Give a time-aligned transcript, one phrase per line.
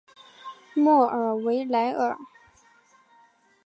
[0.73, 2.17] 莫尔维莱尔。